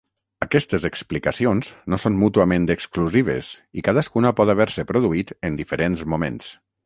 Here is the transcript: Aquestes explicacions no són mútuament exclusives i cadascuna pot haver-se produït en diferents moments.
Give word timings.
Aquestes 0.43 0.85
explicacions 0.87 1.67
no 1.93 1.99
són 2.03 2.17
mútuament 2.23 2.65
exclusives 2.75 3.51
i 3.81 3.85
cadascuna 3.89 4.33
pot 4.41 4.53
haver-se 4.55 4.87
produït 4.93 5.35
en 5.51 5.61
diferents 5.63 6.09
moments. 6.15 6.51